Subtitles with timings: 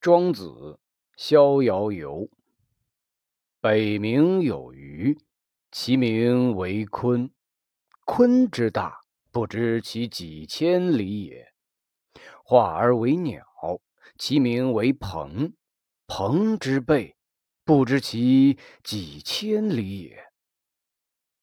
[0.00, 0.46] 庄子
[1.14, 2.20] 《逍遥游》：
[3.60, 5.18] 北冥有鱼，
[5.70, 7.28] 其名为鲲。
[8.06, 11.52] 鲲之大，不知其几千里也；
[12.42, 13.44] 化而为鸟，
[14.16, 15.52] 其名为鹏。
[16.06, 17.14] 鹏之背，
[17.62, 20.16] 不知其几千里也；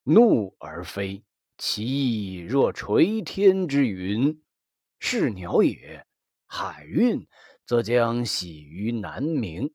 [0.01, 1.23] 怒而飞，
[1.59, 4.41] 其翼若垂天之云，
[4.99, 6.07] 是鸟也。
[6.47, 7.27] 海运。
[7.67, 9.73] 则将徙于南冥。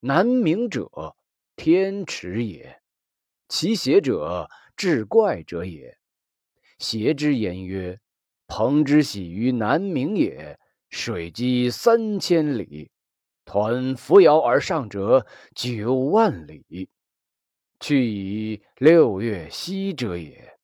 [0.00, 1.16] 南冥者，
[1.56, 2.82] 天池也。
[3.48, 5.98] 其邪者，志怪者也。
[6.78, 7.98] 邪之言曰
[8.46, 10.58] ：“鹏之徙于南冥也，
[10.90, 12.90] 水击三千里，
[13.46, 16.90] 抟扶摇而上者九万里，
[17.80, 20.58] 去以六月息者也。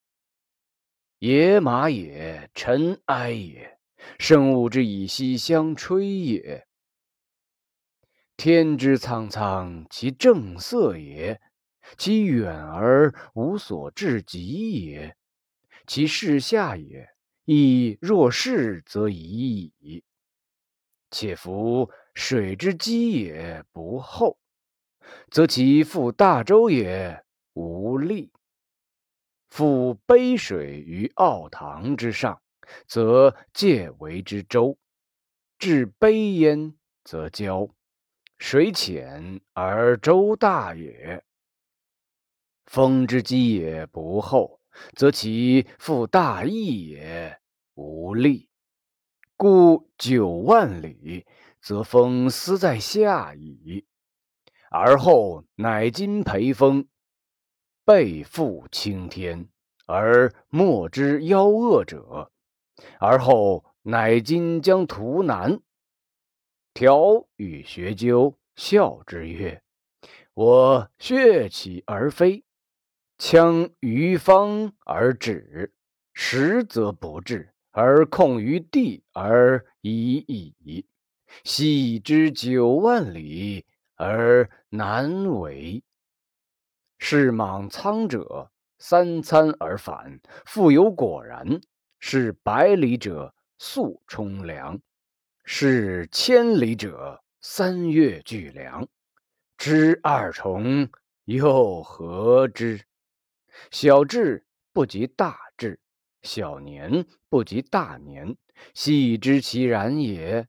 [1.18, 3.75] 野马也，尘埃也。”
[4.18, 6.66] 生物之以息相吹也。
[8.36, 11.38] 天之苍苍，其正色也；
[11.96, 15.16] 其远而无所至极也。
[15.86, 17.08] 其视下也，
[17.44, 20.04] 亦若是则已矣。
[21.10, 24.38] 且夫水之积也不厚，
[25.30, 28.32] 则其覆大舟也无力；
[29.48, 32.42] 覆杯水于奥堂之上。
[32.86, 34.78] 则介为之舟，
[35.58, 37.68] 至卑焉则交。
[38.38, 41.24] 水浅而舟大也。
[42.66, 44.60] 风之积也不厚，
[44.94, 47.40] 则其覆大翼也
[47.74, 48.50] 无力。
[49.36, 51.26] 故九万里，
[51.62, 53.86] 则风斯在下矣。
[54.70, 56.86] 而后乃今培风，
[57.84, 59.48] 背负青天，
[59.86, 62.32] 而莫之夭恶者。
[62.98, 65.60] 而后乃今将图南，
[66.74, 69.62] 调与学究笑之曰
[70.34, 72.44] ：“我血起而飞，
[73.18, 75.72] 枪于方而止，
[76.12, 80.86] 实则不至，而控于地而已矣。
[81.44, 83.64] 昔之九万里
[83.94, 85.82] 而难为。
[86.98, 91.60] 是莽苍者，三餐而返，复有果然。”
[91.98, 94.80] 是百里者速冲凉，
[95.44, 98.86] 是千里者三月聚凉。
[99.56, 100.88] 知二重
[101.24, 102.82] 又何知？
[103.70, 105.80] 小智不及大智，
[106.22, 108.36] 小年不及大年。
[108.74, 110.46] 细知其然也。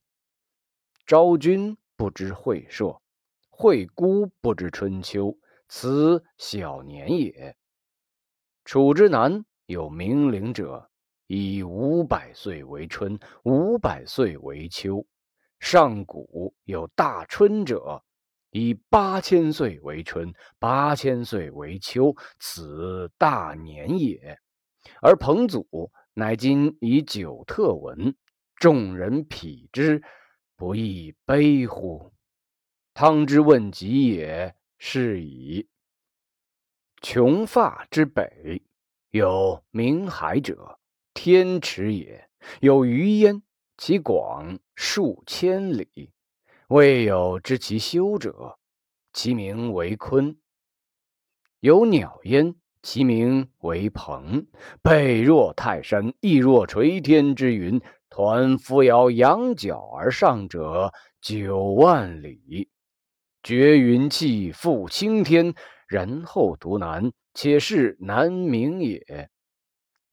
[1.06, 3.02] 昭君不知晦朔，
[3.50, 5.38] 惠姑不知春秋，
[5.70, 7.56] 此小年也。
[8.66, 10.90] 楚之南有冥灵者。
[11.28, 15.06] 以五百岁为春，五百岁为秋。
[15.60, 18.04] 上古有大春者，
[18.52, 22.16] 以八千岁为春，八千岁为秋。
[22.40, 24.40] 此大年也。
[25.02, 28.16] 而彭祖乃今以九特闻，
[28.56, 30.02] 众人匹之，
[30.56, 32.14] 不亦悲乎？
[32.94, 35.68] 汤之问疾也，是矣。
[37.02, 38.64] 穷发之北，
[39.12, 40.80] 有冥海者。
[41.20, 42.30] 天池也，
[42.62, 43.42] 有鱼焉，
[43.76, 46.12] 其广数千里，
[46.68, 48.60] 未有知其修者。
[49.14, 50.36] 其名为鲲。
[51.60, 54.46] 有鸟焉，其名为鹏。
[54.84, 62.70] 背若泰山，翼若垂天之云，抟扶摇，仰角而上者九万里，
[63.42, 65.56] 绝云气，覆青天，
[65.88, 69.32] 然后独南，且是南冥也。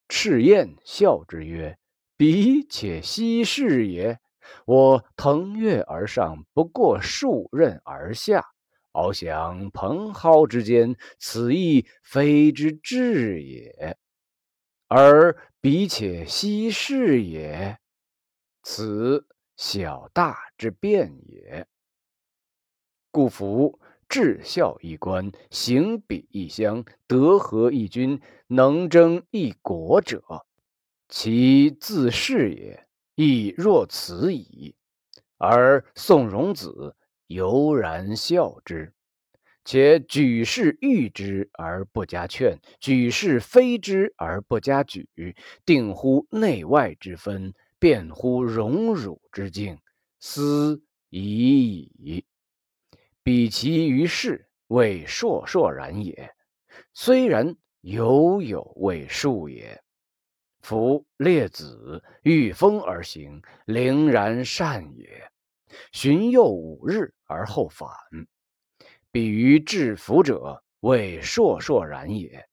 [0.08, 1.78] 赤焰笑之曰
[2.16, 4.18] ：“彼且奚是也？
[4.66, 8.44] 我腾跃而上，不过数仞而下，
[8.92, 13.96] 翱翔蓬蒿之间，此亦非之至也。
[14.88, 17.78] 而彼且奚是也？
[18.62, 19.26] 此
[19.56, 21.66] 小大之变也。
[23.10, 30.22] 故夫。”至孝一官，行比一乡，德合一君，能争一国者，
[31.08, 34.74] 其自是也，亦若此矣。
[35.36, 36.96] 而宋荣子
[37.26, 38.92] 犹然笑之，
[39.64, 45.06] 且举世誉之而不加劝，举世非之而不加沮，
[45.66, 49.78] 定乎内外之分，辩乎荣辱之境，
[50.20, 52.24] 斯已矣。
[53.24, 56.14] 比其于世，谓硕硕然也；
[56.92, 59.82] 虽然，犹有未数也。
[60.60, 65.08] 夫列子御风而行，凌然善也；
[65.90, 67.88] 旬又五日而后返。
[69.10, 72.46] 彼于至福者，谓烁烁然也。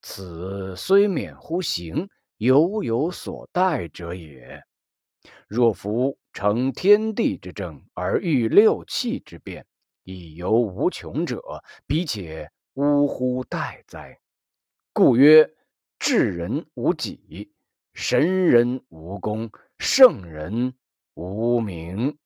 [0.00, 4.62] 此虽免乎行，犹有所待者也。
[5.48, 9.66] 若夫成天地之正，而欲六气之变，
[10.04, 11.42] 以游无穷者，
[11.86, 14.20] 彼且呜呼待哉？
[14.92, 15.50] 故曰：
[15.98, 17.52] 智人无己，
[17.94, 20.74] 神人无功，圣人
[21.14, 22.16] 无名。